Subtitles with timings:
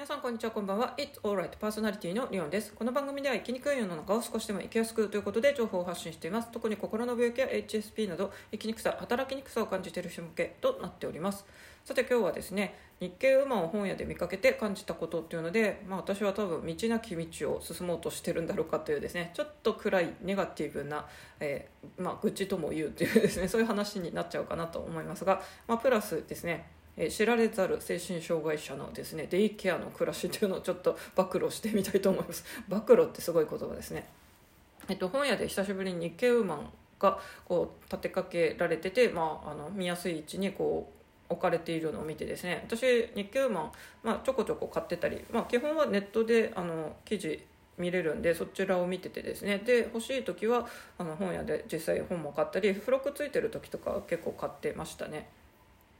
[0.00, 0.94] 皆さんこんにちはこんばんは。
[0.96, 2.72] It's Alright パーソナリティのリオンです。
[2.72, 6.48] この番組では生きにくい世の中を少しでも生きやすくということで情報を発信しています。
[6.50, 11.44] 特に心の病気や HSP など生きにくさ働きにくさを感じている人向けとなっております。
[11.84, 21.04] さて今日はですね日経ウーマンを本屋で見かけて感じたことっていうので、まあ、私は多分道なき道を進もうとしてるんだろうかというですねちょっと暗いネガティブな、
[21.40, 32.44] えーまあ、愚痴とも言うというですねそういう話になっちゃうかなと思いますが、まあ、プラスですねえ知られざる精神障害者のですねデイケアの暮らしというのをちょっと暴露してみたいと思います。
[32.68, 34.06] 暴露ってすごい言葉ですね。
[34.88, 40.90] えっと本屋で久しぶりに日経ウーマンがこう立てかけられてて、まあ、あの見やすい位置にこ
[41.28, 43.72] う置かれているのを見てですね私日経ウーマン、
[44.02, 47.46] まあ、ちょこちょこ買ってたり、まあ、基本はネットであの記事
[47.78, 50.66] 見れるんでそちらを見ててですねで欲しい時は
[50.98, 55.28] あの本屋で実際本も買ったり付録ついてる時とか結構買ってましたね、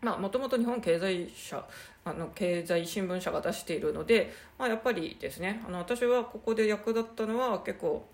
[0.03, 1.63] もともと日本経済社
[2.05, 8.07] あの経済新聞社が出しているので、まあ、やっぱりですねあの私はここで役立ったのは結構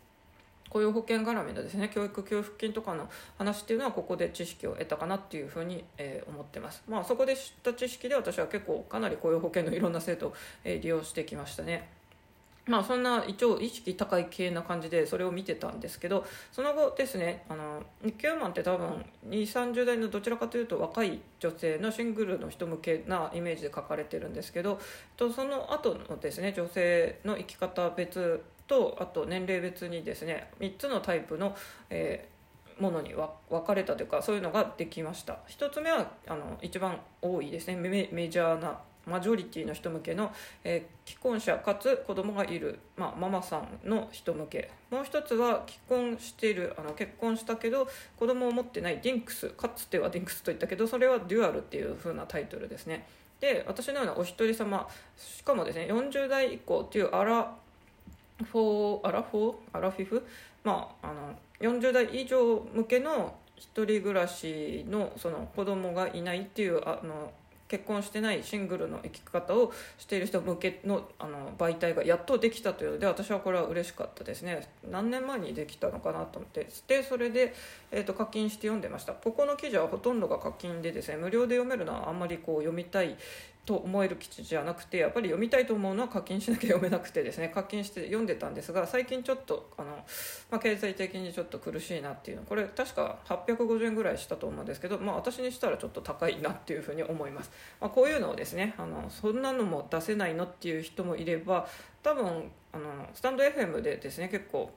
[0.68, 6.82] 雇用保険絡みのですね教育給付金とかの話っていうのはここで知識を得たかなっていうふうに、えー思ってます。
[6.88, 11.88] まあそこで知った知識で私は結構かなり雇用保険のいろんな制度を、えー利用してきましたね。
[12.66, 24.80] まあそんな一応意識高い系な感じでそれを見てたんですけどその後ですねあの日経マンって多分2 3 0代のどちらかというと若い女性のシングルの人向けなイメージで書かれてるんですけど
[25.16, 31.54] とその後のですね女性の生き方別とあと年齢別にですね3つのタイプの、
[31.90, 32.36] えー
[32.78, 35.38] ものに分かれたというかそういうのができました。
[35.46, 40.32] 一つ目はあの一番多いですねメジャーなマジョリティの人向けの、
[40.64, 44.70] えー既婚者かつ子供がいる、まあ、ママさんの人向け。
[44.90, 47.86] もう一つは既婚しているあの結婚したけど
[48.18, 53.06] 子供を持ってないディンクスかつてはディンクスと言ったけどそれはデュアルっていう風なタイトルですね。
[53.38, 57.54] で私のようなお一人様しかもですね40代以降っていうアラ
[58.44, 60.26] フォーアラフォーアラフィフ？
[60.64, 67.30] まああの40代以上向けの一人暮らしのその子供がいないっていうあの
[67.68, 74.68] 結婚してないシングルの生き方をしている人向けのあの媒体がやっとできたというので私はこれは嬉しかったですね。
[74.88, 76.68] 何年前にできたのかなと思って。
[76.86, 77.54] でそれで、
[77.90, 79.12] えー、と課金して読んでました。
[79.12, 83.16] ここの記事はほとんどが課金でですね無料で読めるのはあんまりこう読みたい
[83.66, 87.48] と思える記事じゃなくてやっぱり読みたいと思うのは課金しなきゃ読めなくてですね。
[87.48, 89.88] 課金して読んでたんですが最近ちょっとあの、
[90.50, 92.44] まあ、経済的にちょっと苦しいなっていうの。
[92.44, 97.50] これ確か850円ぐらいしたと思うんですけど、まあ、私にしたらちょっと高いなっていうふうに思います、
[97.80, 101.66] まあ、こういうのをですねあのそんなのも出せないのっていう人もいれば
[102.02, 104.70] 多分あのスタンド FM でですね結構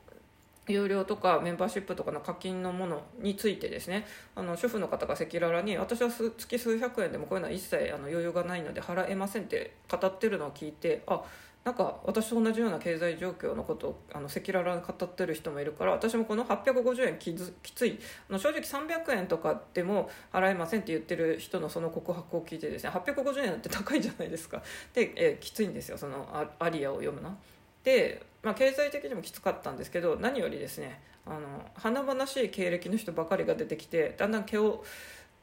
[0.69, 4.05] 有料とかメンバーシップとかの課金のものについてですね。
[4.35, 11.21] あの主婦の方が赤裸々に私は月数百円でもこういうのは一切あの余裕がないので払えませんって語ってるのを聞いてあ
[11.65, 17.99] なんか私と同じような経済状況のことをあの赤裸々に語ってる人もいるから私もこの850円きつい。
[18.29, 24.61] あの正直300円とかでも払えませんって言ってる人のその告白を聞いてですね850円って高いじゃないですか。
[24.93, 27.37] で、えーきついんですよそのアアリアを読むの。
[27.83, 31.39] で、まあ、経済的にもきつかったんですけど何よりですねあの
[31.75, 34.83] 華々しい経歴の人ばかりが出てきてだんだん毛を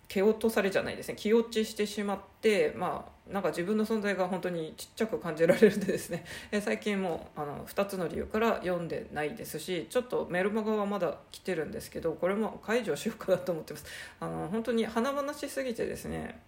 [0.09, 6.25] 蹴落とされじゃないですね気落ちしてしまってまあなんか自分の存在が本当にちっちゃく感じられるんでですね
[6.63, 13.87] 最近もあの2つの理由から読んでないですしちょっとメルマガはまだ来てるんですけどこれも解除しようかなと思ってます。
[14.21, 16.41] あの本当に華々しすぎてですね、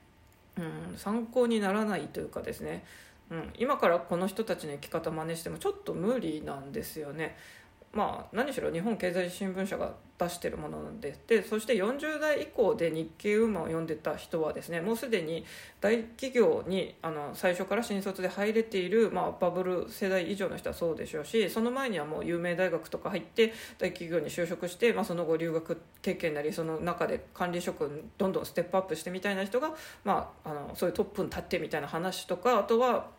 [0.57, 0.61] う
[0.95, 2.85] ん、参考にならないというかですね
[3.31, 7.37] うん、今からこの人たちの生き方真似してもちょっと無理なんですよね。
[7.93, 15.45] まあ、何しろ日本経済新聞社が出してるものなんででそして40代以降で日経ウーマンを読んでた人はですねもうすでに
[15.81, 29.73] 大企業にあの最初から新卒で入れている、まあ、バブル世代以上の人はそうでしょうしその前にはもう有名大学とか入って大企業に就職して、まあ、その後留学経験なりその中で管理職どんどんステップアップしてみたいな人が、
[30.05, 33.18] まあ、あのそういうトップに立ってみたいな話とかあとは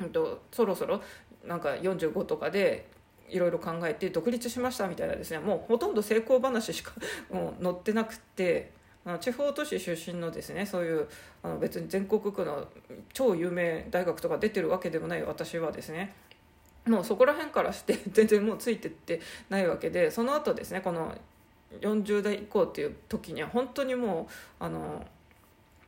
[0.00, 1.02] うんとそろそろ
[1.46, 2.88] なんか45とかで
[3.28, 5.38] いろいろ考えて独立しましたみたいなですね。
[5.38, 6.92] もうほとんど成功話しか
[7.30, 8.78] もう載ってなくて。
[9.02, 11.08] あの地方都市出身のですねそういう
[11.42, 12.68] あの別に全国区の
[13.14, 16.14] 超有名大学とか出てるわけでもない私はですね。
[16.86, 21.16] もうそこら辺からして 全然もうついてってないわけでその後ですねこの
[21.80, 24.28] 40代以降っていう時には本当にも
[24.60, 25.06] うあの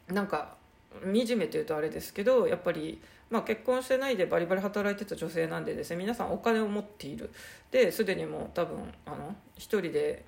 [0.09, 0.56] なんか
[1.03, 3.00] 惨めというとあれですけどやっぱり、
[3.31, 7.31] まあ、結婚してないでバリバリ働いてた女性なんでですね皆さんお金を持っている。
[7.71, 10.25] ですでにもう多分あの一人で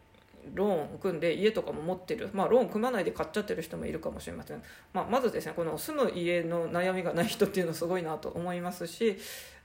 [0.52, 4.62] ローンを組んで家とかも持ってる、まあ、ローン組まないで買っちゃってる人もいるかもしれません、
[4.92, 9.16] まあ、まずですねこの住む家の悩みがない人っていうのすごいなと思いますし、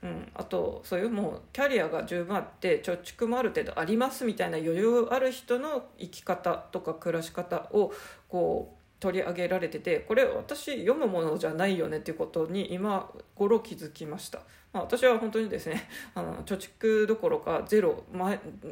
[0.03, 7.91] うん、あとそういうもうキャリアが十分あって貯蓄もある程度ありますみたいな余裕ある人の生き方とか暮らし方を
[8.29, 14.39] こう取り上げられててこれ私読むものじゃないよねっていうことに今頃気づきました、
[14.73, 18.03] まあ、私は本当にですね あの貯蓄どころかゼロ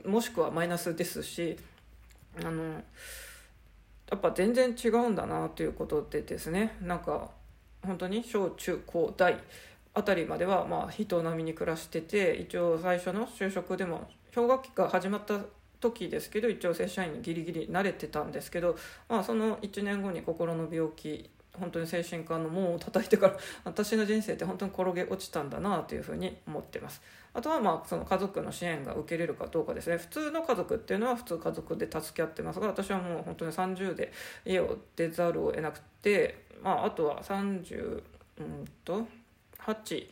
[0.06, 1.58] もしくはマイナスですし
[2.44, 2.84] あの
[4.10, 7.32] やっぱ全然違うんだなということでですねなんか
[7.84, 9.38] 本当に小中高大
[9.94, 15.40] あたりまではまあ人並みに暮らしてて一応最初の就職でも氷河期が始まった
[15.80, 18.76] 時ですけど一応正社員にギリギリ慣れてたんですけど、
[19.10, 21.30] まあ、その1年後に心の病気
[21.60, 27.02] 本当に精神科の門を叩いてから私の人生って本当に転げ落ちたんだなというふうに思ってます。
[27.34, 29.98] あとはまあその家族の支援が受けれるかどうかですね。
[29.98, 34.12] 普通の家族っていうのは普通家族で助け合ってますが私はもう本当に30で
[34.46, 38.04] 家を出ざるを得なくて、まあ、あとは30
[38.40, 39.08] うんと
[39.60, 40.08] 8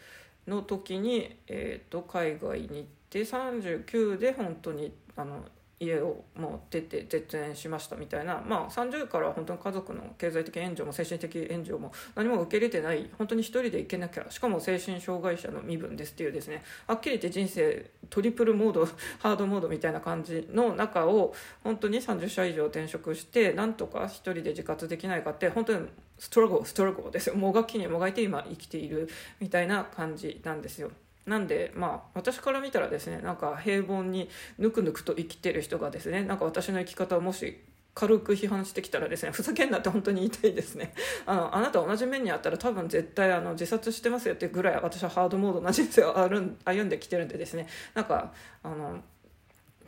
[0.48, 5.46] の時に、えー、と海外に行ってで39で本当にあの
[5.80, 16.62] 家をもう出て絶縁しましたみたいな、まあ、30から本当に家族の経済的援助も精神的援助も何も受け入れてない本当に一人で行けなきゃしかも精神障害者の身分ですっていうですね。
[16.88, 18.86] はっきり言って人生トリプルモード
[19.20, 21.34] ハードモードみたいな感じの中を
[21.64, 25.88] 本当に30社以上転職してなんとか一人で自活できないかって本当に
[26.20, 27.36] ストラゴストラゴですよ。
[27.36, 29.08] もがきにもがいて今生きている
[29.40, 30.92] みたいな感じなんですよ。
[31.26, 37.64] なんでまあ私から見たらですねなんか平凡にぬくぬくと生きてる人がですねなんか私の生き方をもし
[37.96, 40.94] 軽く批判してきたらですねふざけんなって本当に言いたいですね。
[41.26, 47.68] あのあなた同じ面にあったら多分絶対あの自殺してますよっていうぐらい私はハードモードな人生を歩んできてるんでですね。
[47.94, 48.34] なんか
[48.64, 49.02] あの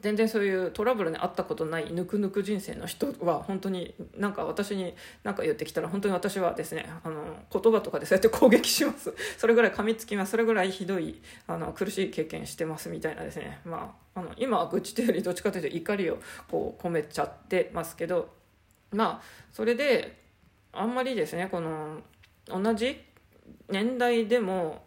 [0.08, 4.94] 全然そういうトラブルに遭ったことないぬくぬく人生の人は本当になんか私に
[5.26, 9.14] 何か言ってきたら本当に私はですねあの言葉とかでそうやって攻撃します。
[9.38, 10.32] それぐらい噛みつきます。
[10.32, 13.60] それぐらいひどいあの苦しい経験してますみたいなですね。
[13.66, 16.20] まああの今は愚痴というよりどっちかというと怒りを
[16.50, 18.30] こう込めちゃってますけど
[18.94, 19.22] まあ
[19.52, 20.18] それで
[20.72, 22.00] あんまりですねこの
[22.48, 23.04] 同じ
[23.68, 24.87] 年代でも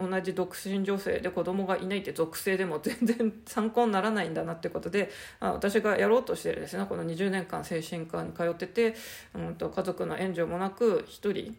[0.00, 5.10] 同じ独身女性で子供がいないって属性でも全然参考にならないんだなってことで
[5.40, 8.94] まあ私がやろうとしてるですねこの20年間精神科に通ってて、
[9.34, 11.56] うんと、家族の援助もなく1人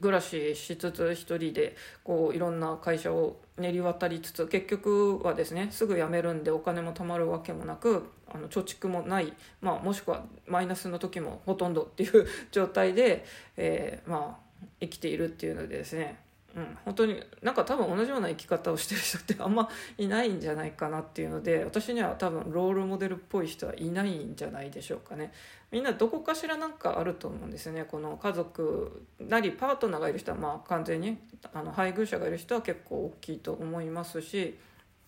[0.00, 1.74] 暮らししつつ1人で
[2.04, 13.24] こういろんな会社を練り渡りつつ結局はですねすぐ辞めるんでお金も貯まるわけもなくあの貯蓄もない、まあ、もしくはマイナスの時もほとんどっていう状態で、
[13.56, 16.18] えー、まあ、生きているっていうのでですね
[16.56, 19.68] うん、本当になんか多分同じような生き方をしてる人ってあんま
[19.98, 25.32] いないんじゃないかなっていうので私には多分ロールモデルっぽい人はいないんじゃないでしょうかね。
[25.70, 27.84] みんなどこかしらなんかあると思うんですよね。
[27.84, 31.18] この家族なりパートナーがいる人はまあ完全に
[31.52, 34.58] あの配偶者がいる人は結構大きいと思いますし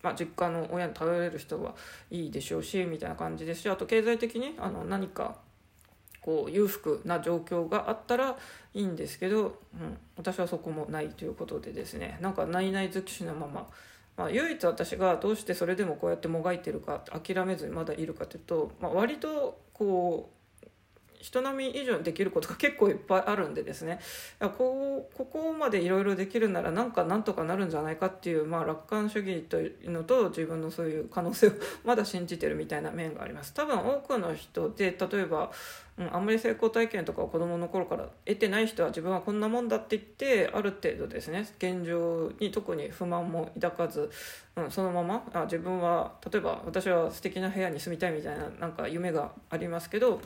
[0.03, 1.75] まあ、実家の親に頼れる人は
[2.11, 5.37] いいでしょうしみたいな感じですしあと経済的にあの何か
[6.21, 8.37] こう裕福な状況があったら
[8.75, 12.19] いいんですけど、うん、私はそこもないということでですね。
[12.21, 13.69] なんかないない尽くしのまま、
[14.17, 20.38] まあ、唯一私がどうしてそれでもこうやってもがいてるか諦めずにまだいるかというと、まあ、割とこう
[21.21, 23.99] 人並み以上にできることが結構いっぱいあるんでですね。
[24.57, 31.51] こうここまでいろいろできるならなんかなんとかなるんじゃないかっていう、まあ、楽観主義というのと自分のそういう可能性を
[31.85, 33.53] まだ信じてるみたいな面があります。
[33.55, 35.51] 多分多くの人で例えば、
[35.99, 44.11] うん、あんまり成功体験とかを子どもの頃から得てない人は自分はこんなもんだって言ってある程度ですね現状に特に不満も抱かず、
[44.57, 50.21] うん、そのままあ自分は例えば私は素敵な部屋に住みたいみたいななんか夢がありますけど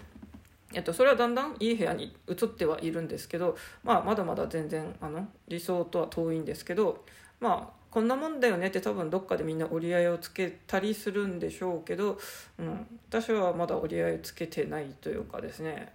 [0.75, 7.05] えっと、それはだんだんいい部屋に移ってはいるんですけど、まあ、まだまだ全然あの理想とは遠いんですけど、
[7.41, 12.19] まあ、こんなもんだよねって多分どっかでみんな折り合いをつけたりするんでしょうけど、
[12.59, 15.93] うん、私はまだ折り合いをつけてないというかですね、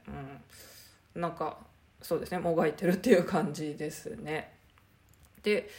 [1.15, 1.57] うん、なんか
[2.01, 4.53] そうですねもがいてるっていう感じですね。
[5.41, 5.69] で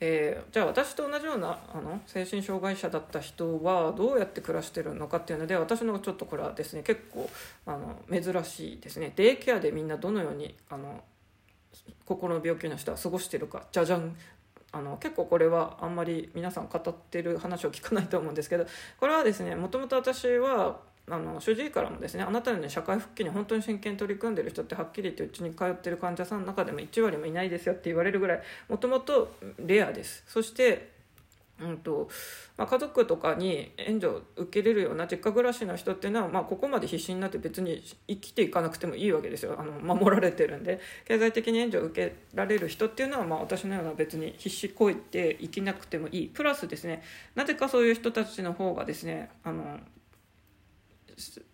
[0.00, 7.28] えー、じゃあ私と同じようなあの精神障害者だった人はどうやって暮らしてるのかっていうので私のちょっとこれはですね結構
[7.66, 9.12] あの珍しいですね。
[9.16, 11.02] デイケアでみんなどのようにあの
[12.04, 14.16] 心の病気の人は過ごしてるかじゃじゃん。
[14.70, 18.66] あの結構これはあんまり皆さん語ってる話を聞かないと思うんですけど
[19.00, 20.78] これはですねもともと私は
[21.10, 30.24] あの主治医からもですねあなたのように社会復帰に本当に真剣に取り組んでる人ってはっきり言ってうちに通ってる患者さんの中でも1割もいないですよって言われるぐらいもともとレアです。
[30.26, 30.98] そして
[31.60, 32.08] うんと
[32.56, 39.56] まあ、家族とかに援助を受けれるような実家暮らしの人っていうのは、まあ、ここまで必死になって別に生きていかなくてもいいわけですよ。
[39.58, 40.80] あの守られてるんで。
[41.04, 46.28] 経済的に援助を受けられる人っていうのは、まあ、私のような別に必死こいて生きなくてもいい。
[46.28, 47.02] プラスですね
[47.34, 49.78] なぜかそういう人たちの方がですねあの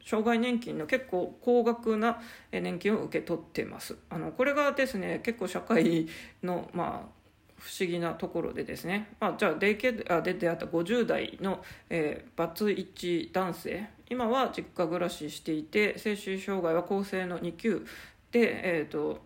[0.04, 2.20] 障害年金の結構高額な
[2.52, 3.96] 年金を受け取ってます。
[4.10, 6.06] あのこれがですね結構社会
[6.42, 7.24] のまあ
[7.58, 13.88] 不思議なところでですね、まあ、じゃあデイケアで出会った50代の、えー、バツイチ男性。
[14.10, 17.86] 今は実家暮らししていて精神障害は高性の2級
[18.30, 19.22] で、えーと、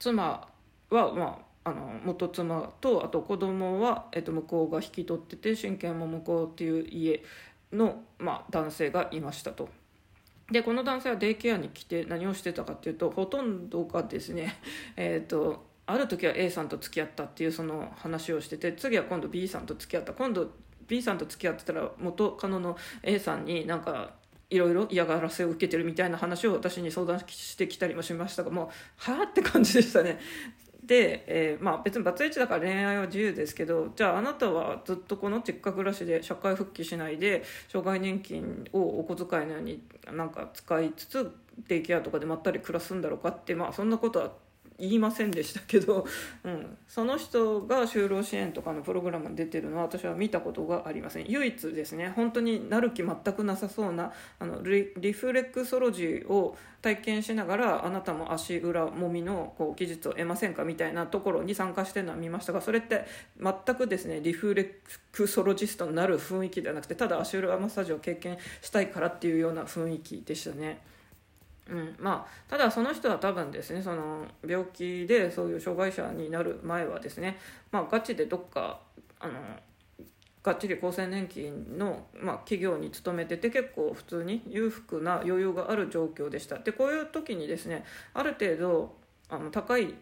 [0.00, 0.48] 妻
[0.90, 7.22] は、まあ、あの元妻とあと子供は、えーと、向こうが引き取ってて親権も向こうっていう家
[7.74, 9.68] の、まあ、男性がいましたと。
[10.50, 14.56] でこの男性はデイケアに来て何をしてたかっていうとほとんどがですね
[14.96, 20.50] えっ、ー、とある時は A さんと付き合ったっていうその話をしてて次は今度 B さんと付き合った今度
[20.86, 24.12] B さんと付き合ってたら元カノの A さんになんか
[24.50, 28.66] いろいろ嫌がらせを受けてるみたいな話を私に相談してきたりもしましたがもう
[28.96, 30.18] はあって感じでしたね。
[30.86, 41.34] で、えー、まあ、別にバツイチだから恋愛は自由ですけどじゃああなたはずっとこの実家暮らしで社会復帰しないで障害年金をお小遣いのようになんか使いつつ
[41.68, 44.32] デイケアとかでまったり暮らすんだろうかってまあそんなことは
[44.78, 46.06] 言いませんでしたけど、
[46.42, 51.26] うん、その人が就労支援とかのプログラムに出てるのは私は見たことがありません。
[51.28, 52.12] 唯一ですね。
[52.16, 63.06] 本当になる気全くなさそうなあのリフレクソロジーを体験しながらあなたも足裏もみのこう技術を得ませんかみたいなところに参加してるのは見ましたがそれって
[63.40, 64.70] 全くですねリフレ
[65.10, 70.80] クソロジストになる雰囲気ではなくてただ足裏マッサージを経験したいからっていうような雰囲気でしたね。
[71.70, 71.96] うん。
[71.98, 77.38] まあ、ただその人は多分ですねその病気でそういう障害者になる前はですね、
[77.70, 78.80] まあ、ガチでどっか
[79.18, 79.32] あの
[80.42, 86.58] がっちり厚生年金の、まあ、企業に勤めてて結構普通に裕福な余裕がある状況でした。
[86.58, 88.94] でこういう時にですねある程度
[89.30, 89.94] あの高い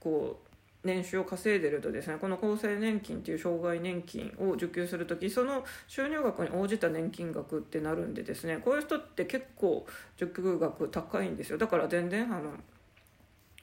[0.00, 0.49] こう
[0.82, 11.58] 年収を稼いでるとですねこの厚生年金っていう障害年金を受給する時その収入額に応じた年金額ってなるんでですねこういう人って結構受給額高いんですよ。
[11.58, 12.52] だから全然あの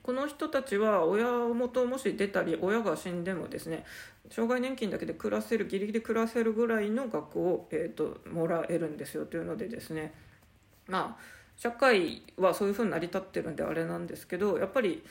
[0.04, 3.84] この人たちは親元もし出たり親が死んでもですね
[4.30, 9.26] 障害年金だけで暮らせるギリギリ暮らせるぐらいの額を、えーと、ともらえるんですよ。
[9.26, 10.14] というのでですね
[10.88, 15.04] まあ社会はそういうふうに成り立ってるんであれなんですけどやっぱり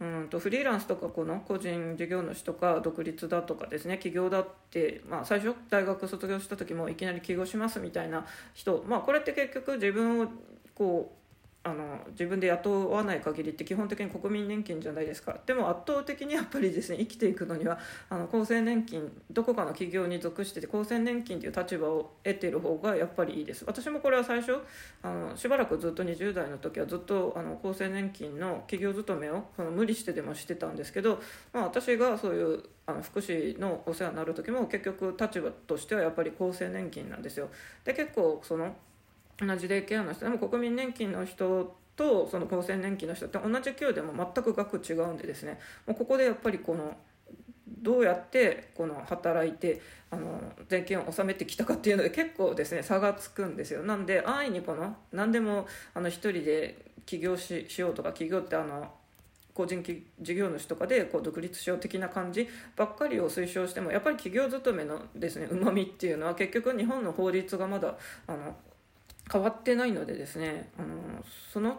[0.00, 10.28] うんとフリーランスとかこの個人事業主とか独立だとかですね起業だって、まあ、最初大学卒業した時もいきなり起業しますみたいな人、まあ、これって結局自分を
[10.74, 11.19] こう
[11.62, 15.36] あの自分で雇わない限りって基本的に国民年金じゃないですか。
[15.44, 23.64] でも圧倒的にやっぱりですね生きていくのにはあの厚生年金どこかの企業に属してて厚生年金という立場を得ている方がやっぱりいいです。
[23.66, 24.58] 私もこれは最初
[25.02, 31.20] あのしばらくずっと20代の時はずっとあの厚生年金の企業勤めをその無理してでもしてたんですけど、
[31.52, 37.50] まあ、私がそういうあの福祉のお世話になる時も結局立場としてはやっぱり厚生年金なんですよ。
[37.84, 38.74] で結構その
[39.40, 40.24] 同じデイケアの人。
[40.24, 45.58] でも国民年金の人とその厚生年金の人って同じ給でも全く額違うんでですね。
[45.86, 46.96] もうここでやっぱりこの
[47.66, 49.80] どうやってこの働いて
[50.10, 53.82] あの税金を納めてきたかっていうので結構ですね差がつくんですよ。
[53.82, 58.92] なんで安易にこの何でもあの一人で起業ししようとか起業ってあの
[59.54, 59.82] 個人
[60.20, 68.56] 事業主とかでこう独立しよう的な感じばっかりを推奨してもやっぱり企業勤めのですねうまみっていうのは結局日本の法律がまだあの
[69.30, 71.78] 変わってないのでですねあのその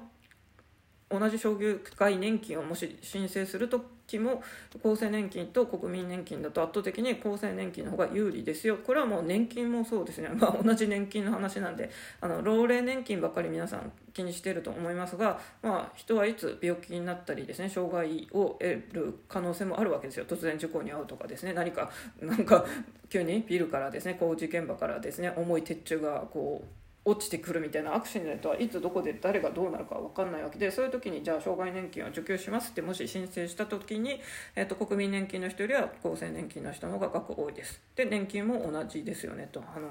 [1.11, 1.59] 同じ障
[1.97, 4.41] 害年金をもし申請する時も
[4.81, 8.77] 厚生年金と国民年金だと圧倒的に厚生年金の方が有利ですよ。
[8.77, 11.89] これはもう年金もそうですね、 まあ、同じ年金の話なんで
[12.21, 20.25] あの老齢年金ばっかり皆さん気にしてると思いますが、まあ、人はいつ病気になったりですね障害を得る可能性もあるわけですよ。
[20.25, 21.51] 突然事故に遭うとかですね。
[21.53, 21.91] 何か
[22.21, 22.65] なんか
[23.09, 34.19] 急にビルからですね工事現場からですね重い鉄柱がこう落ちてくるみたいなアクシデントはいつどこで誰がどうなるか分かんないわけでそういう時にじゃあ障害年金を受給しますってもし申請した時に、
[34.55, 37.81] えーと、国民年金の人よりは厚生年金の人の方が額多いです。
[37.95, 39.63] で年金も同じですよねと。
[39.75, 39.87] あの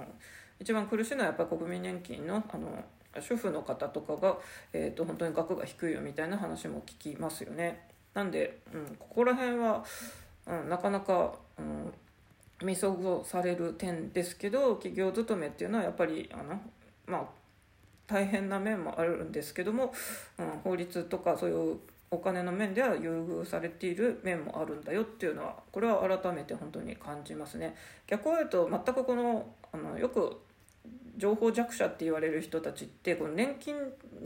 [0.60, 2.84] 一番苦しいのはやっぱり国民年金のあの
[3.20, 4.36] 主婦の方とかが、
[4.72, 7.88] えーと、本当に額が低いよみたいな話も聞きますよね。
[8.14, 9.84] なんで、うん、ここら辺は、
[10.46, 11.92] うん、なかなか、うん
[12.62, 16.60] 見過ごされる点ですけど企業勤めっていうのはやっぱりあの
[17.10, 17.24] まあ
[18.06, 19.92] 大変な面もあるんですけども、
[20.38, 21.78] うん、法律とかそういう
[22.10, 27.76] お金の面では優遇されている面もあるんだよっていうのはこれは改めて本当に感じますね。
[28.08, 30.36] 逆を言うと全くこのあのよく
[31.20, 33.76] 情報弱者って言われる人たちってこの年金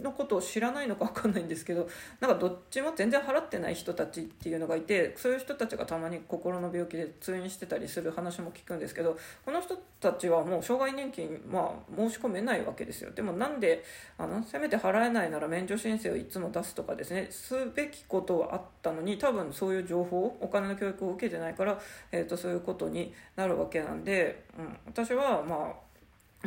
[0.01, 1.89] のことを知らないのか分かんないんですけど
[2.21, 13.11] なんかどっちも全然払ってない人たちっていうのがいてそういう人たちがたまに心の病気で通院してたりする話も聞くんですけどこの人たちはもう障害年金、まあ、申し込めないわけですよ。
[13.13, 13.85] でもなんで
[14.17, 21.79] あのせめて払えないなら免除申請をいつも出すとかですねすべきことはあったのに多分そういう情報お金の教育を受けてないから、
[22.13, 25.85] えー、とそういうことになるわけなんで、うん、私はまあ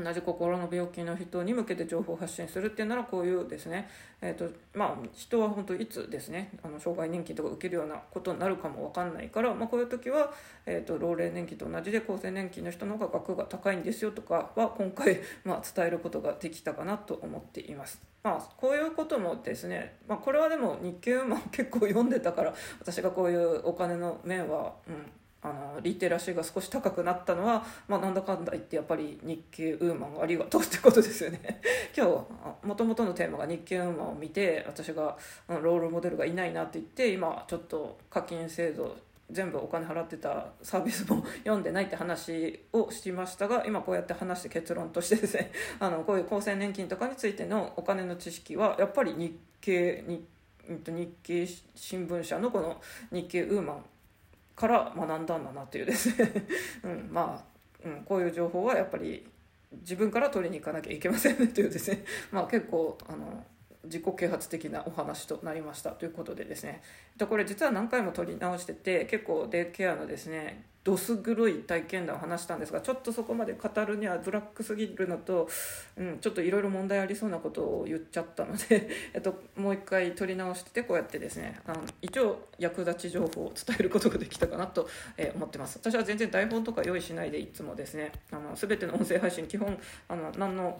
[0.03, 3.89] 同じ心の病気の人に向けて情報発信するっていうならこういうですね、
[4.21, 10.31] えーとまあ、人は本当いつですねあの障害年金とか受けるようなことになるかも分かんないから、まあ、こういう時は、
[10.65, 18.01] えーと、老齢年金と同じで厚生年金の人の方が額が高いんですよとかは今回、 まあ、伝えることができたかなと思っています。
[18.23, 24.95] まあ、こういうこともですね、まあ、これはでも日経も結構読んでたから私がこういうお金の面は、うん、
[25.41, 31.61] あのリテラシーが少し高くなったのは、まあ、なんだかんだ言ってやっぱり日経ウーマンありがとうってことですよね。
[31.95, 35.17] 今日もともとのテーマが日経ウーマンを見て私が
[35.47, 38.97] ロールモデルがいないなって言って今ちょっと課金制度
[39.29, 50.25] 全部お金払ってたサービスも読んでないって話をしましたが今こうやって話して結論としてですね あのこういう厚生年金とかについてのお金の知識はやっぱり日経日
[50.69, 53.85] 日経新聞社のこの日経ウーマン
[54.57, 56.33] から学んだんだなというですね。
[56.83, 57.45] うん、ま
[57.85, 59.25] あ、うん、こういう情報はやっぱり
[59.71, 63.45] 自分から取りに行かなきゃいけませんねというですね、まあ、結構あの
[63.87, 66.81] 自己啓発的なお話となりましたということでですね。
[67.25, 75.49] これ実は何回も取り直してて結構デイケアのですねどす黒い体験談を話したんですがちょっとそこまで語るにはブラックすぎるのと、
[75.97, 85.77] うん、ちょっといろいろ問題ありそうなことを言っちゃったので、 えっと、もう一回取り直しててこうやってですねあの一応役立ち情報を伝えることができたかなと、え、思ってます。
[85.77, 89.77] 私は全然台本とか用意しないでいつもですねあの全ての音声配信基本
[90.07, 90.79] あの何の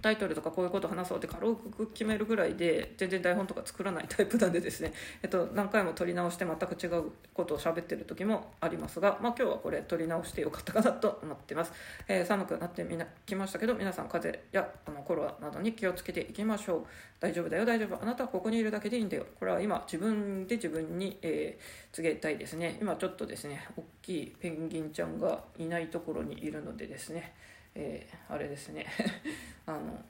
[0.00, 11.72] タイトルとかこういうこと話そうって軽く決めるぐらいで全然台本とか作らないタイプなんでですね、えっと、何回も撮り直して全く違うことを喋ってる時もありますが、まあ、今日はこれ撮り直してよかったかなと思ってます、
[12.06, 16.86] えー、寒くなってみなきましたけど皆さん風邪やあのコロナなどに気をつけていきましょう。
[17.20, 18.00] 大丈夫だよ大丈夫。
[18.00, 19.26] あなたはここにいるだけでいいんだよ。
[19.38, 22.78] これは今自分で自分に、えー、告げたいですね。
[22.80, 27.34] 今ちょっとですね大きいペンギンちゃんがいないところにいるのでですね。
[27.80, 28.86] えー、あれですね。
[29.64, 30.04] あの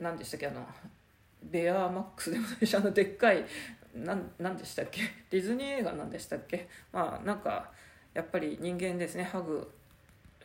[0.00, 0.66] 何でしたっけあの
[1.44, 3.44] ベアーマックスでもないしあのでっかい
[3.94, 5.02] 何でしたっけ？
[5.30, 6.68] ディズニー映画なんでしたっけ？
[6.92, 7.70] まあなんか
[8.14, 9.22] やっぱり人間ですね。
[9.22, 9.72] ハグ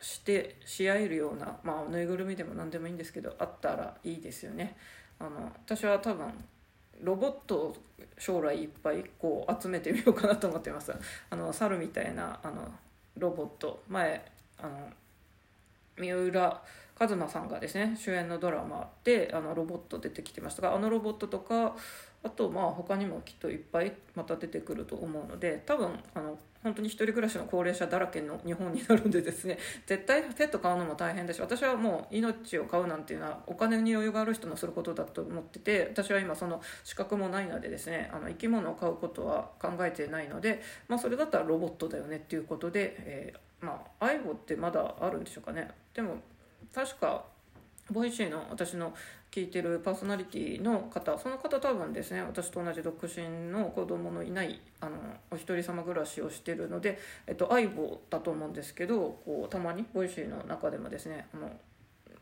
[0.00, 4.76] してし合えるような、まあ、ぬいぐるみでも何でもいいんですけどあったらいいですよね。
[5.18, 6.32] あの私は多分
[7.00, 7.76] ロボットを
[8.18, 10.92] 将来いっぱいこう集めてみようかなと思ってます。
[11.30, 12.70] あの猿みたいなあの
[13.16, 13.82] ロボット。
[13.88, 14.24] 前
[14.58, 14.92] あの
[15.98, 16.62] 三浦
[17.00, 21.74] 一馬さんがですね主演のドラマであのロボット出てきてましたがあのロボットとか
[22.22, 45.70] あとまあ他にもきっといっぱいまた出てくると思うので多分あの本当に一人暮らしの高齢者だらけの日本になるんでですね 絶対ペット飼うのも大変だし私はもう命を飼うなんていうのはお金に余裕がある人のすることだと思ってて私は今その資格もないのでですねあの生き物を飼うことは考えてないので、まあ、それだったらロボットだよねっていうことで、えー、まあ、愛護ってまだあるんでしょうかね。
[45.94, 46.16] でも
[46.72, 47.24] 確か
[47.90, 48.94] Voicy の私の
[49.30, 54.96] 聞いてるパーソナリティの方その方多分ですね私と同じ独身の子供のいないあの
[55.30, 61.50] お一人様暮らしをしてるので、えっと、相棒だと思うんですけどこうたまに Voicy の中でもですねあの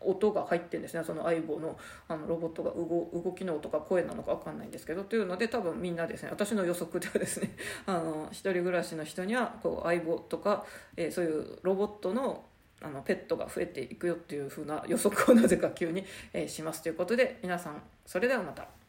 [0.07, 1.77] 音が入ってんですねその相棒の
[2.09, 7.55] あのロボットが動動きの音か声なのか分かんないんですけどというので多分みんなですね私の予測ではですね
[7.87, 10.65] あの一人暮らしの人にはこう相棒とか、
[10.97, 12.45] えー、そういうロボットの
[12.85, 18.82] あのペットが増えていくよっていう風な予測をなぜか急に、えー、しますということで皆さんそれではまた。